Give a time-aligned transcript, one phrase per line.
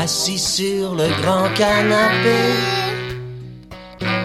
[0.00, 2.40] Assis sur le grand canapé,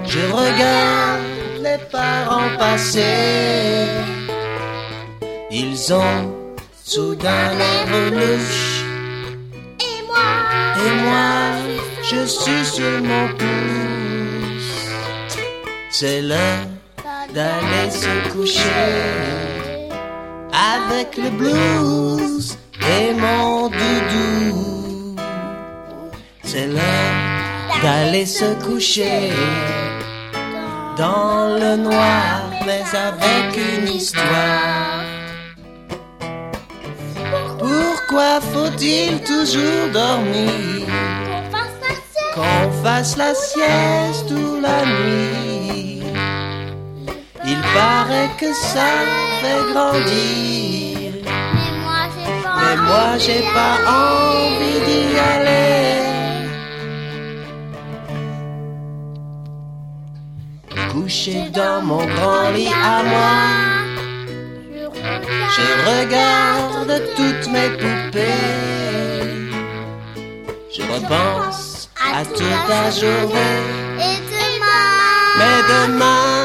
[0.06, 1.24] je regarde
[1.64, 3.88] les parents passer.
[5.50, 6.32] Ils ont
[6.84, 8.84] soudain l'air louche.
[9.80, 10.30] Et moi,
[10.86, 11.34] Et moi,
[12.04, 14.76] je suis sur mon pouce.
[15.90, 16.68] C'est l'heure
[17.34, 18.92] d'aller se coucher
[20.78, 24.23] avec le blues et mon doudou.
[26.56, 29.32] C'est l'heure d'aller se coucher
[30.96, 35.02] dans le noir, mais avec une histoire.
[37.58, 40.86] Pourquoi faut-il toujours dormir?
[42.36, 44.30] Qu'on fasse la sieste.
[44.30, 46.04] ou la nuit.
[47.48, 48.92] Il paraît que ça
[49.42, 51.14] fait grandir,
[52.60, 55.43] Mais moi, j'ai pas envie d'y aller.
[60.94, 63.36] Couché dans mon grand lit à moi,
[65.56, 68.30] Je regarde toutes mes poupées.
[70.76, 73.60] Je repense à toute la journée.
[74.08, 74.94] Et demain,
[75.40, 76.44] Mais demain,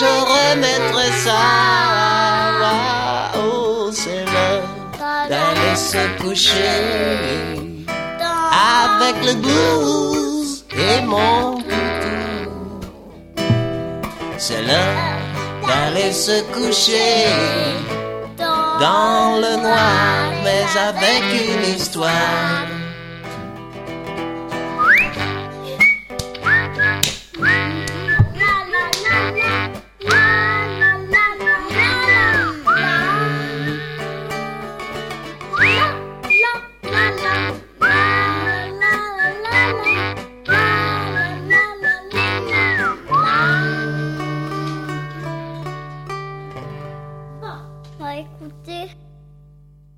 [0.00, 1.68] je remettrai ça.
[3.90, 4.68] C'est l'heure
[5.28, 6.78] d'aller se coucher
[8.86, 11.58] avec le blues et mon.
[14.40, 15.18] C'est l'heure
[15.66, 17.26] d'aller se coucher
[18.38, 22.77] dans le noir, mais avec une histoire.